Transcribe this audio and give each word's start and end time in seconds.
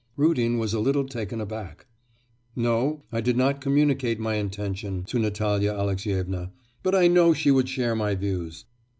Rudin 0.17 0.57
was 0.57 0.73
a 0.73 0.79
little 0.79 1.05
taken 1.05 1.39
aback. 1.39 1.85
'No, 2.55 3.03
I 3.11 3.21
did 3.21 3.37
not 3.37 3.61
communicate 3.61 4.19
my 4.19 4.33
intention 4.33 5.03
to 5.03 5.19
Natalya 5.19 5.73
Alexyevna; 5.73 6.49
but 6.81 6.95
I 6.95 7.07
know 7.07 7.35
she 7.35 7.51
would 7.51 7.69
share 7.69 7.95
my 7.95 8.15
views. 8.15 8.65